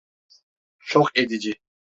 Şok 0.79 1.11
edici. 1.17 1.59